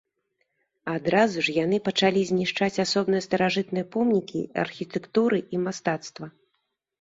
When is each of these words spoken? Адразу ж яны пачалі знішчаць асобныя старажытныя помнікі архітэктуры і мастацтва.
Адразу 0.93 1.43
ж 1.47 1.53
яны 1.65 1.77
пачалі 1.89 2.21
знішчаць 2.29 2.81
асобныя 2.85 3.25
старажытныя 3.27 3.85
помнікі 3.97 4.41
архітэктуры 4.63 5.37
і 5.55 5.63
мастацтва. 5.69 6.25